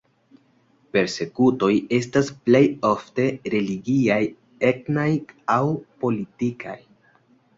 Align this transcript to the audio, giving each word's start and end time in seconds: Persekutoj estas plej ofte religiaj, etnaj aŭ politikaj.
Persekutoj 0.95 1.69
estas 1.97 2.31
plej 2.47 2.61
ofte 2.91 3.27
religiaj, 3.55 4.19
etnaj 4.69 5.07
aŭ 5.57 5.61
politikaj. 6.05 6.77